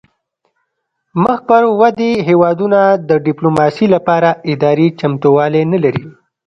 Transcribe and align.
مخ 1.23 1.39
پر 1.49 1.63
ودې 1.79 2.11
هیوادونه 2.27 2.79
د 3.09 3.11
ډیپلوماسي 3.25 3.85
لپاره 3.95 4.29
اداري 4.51 4.87
چمتووالی 4.99 5.63
نلري 5.71 6.03